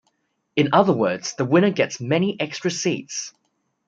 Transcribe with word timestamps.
In 0.55 0.69
other 0.73 0.93
words, 0.93 1.35
the 1.35 1.45
winner 1.45 1.69
gets 1.69 2.01
many 2.01 2.35
extra 2.39 2.71
seats. 2.71 3.35